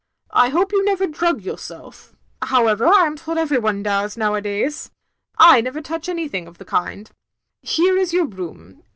I 0.31 0.49
hope 0.49 0.71
you 0.71 0.83
never 0.83 1.05
drug 1.05 1.43
yourself. 1.43 2.15
However, 2.41 2.87
I 2.87 3.05
am 3.05 3.15
told 3.15 3.37
every 3.37 3.59
one 3.59 3.83
does, 3.83 4.17
nowadays. 4.17 4.89
I 5.37 5.61
never 5.61 5.79
touch 5.79 6.09
anything 6.09 6.47
of 6.47 6.57
the 6.57 6.65
kind. 6.65 7.11
Here 7.61 7.95
is 7.99 8.11
your 8.11 8.25
room. 8.25 8.81